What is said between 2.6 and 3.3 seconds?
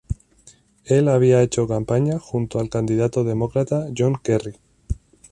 candidato